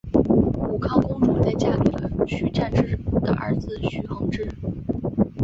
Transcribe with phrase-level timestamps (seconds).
[0.67, 4.49] 武康公主在嫁给了徐湛之的儿子徐恒之。